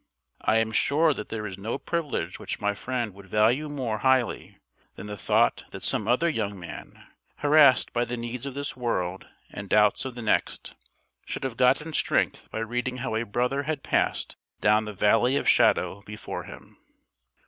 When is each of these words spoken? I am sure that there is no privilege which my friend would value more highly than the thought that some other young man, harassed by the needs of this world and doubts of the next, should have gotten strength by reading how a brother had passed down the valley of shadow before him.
I 0.41 0.55
am 0.57 0.71
sure 0.71 1.13
that 1.13 1.29
there 1.29 1.45
is 1.45 1.59
no 1.59 1.77
privilege 1.77 2.39
which 2.39 2.59
my 2.59 2.73
friend 2.73 3.13
would 3.13 3.29
value 3.29 3.69
more 3.69 3.99
highly 3.99 4.57
than 4.95 5.05
the 5.05 5.15
thought 5.15 5.63
that 5.69 5.83
some 5.83 6.07
other 6.07 6.27
young 6.27 6.59
man, 6.59 7.05
harassed 7.35 7.93
by 7.93 8.05
the 8.05 8.17
needs 8.17 8.47
of 8.47 8.55
this 8.55 8.75
world 8.75 9.27
and 9.51 9.69
doubts 9.69 10.03
of 10.03 10.15
the 10.15 10.23
next, 10.23 10.73
should 11.23 11.43
have 11.43 11.55
gotten 11.55 11.93
strength 11.93 12.49
by 12.49 12.61
reading 12.61 12.97
how 12.97 13.13
a 13.15 13.21
brother 13.21 13.61
had 13.69 13.83
passed 13.83 14.37
down 14.59 14.85
the 14.85 14.93
valley 14.93 15.35
of 15.35 15.47
shadow 15.47 16.01
before 16.03 16.45
him. 16.45 16.77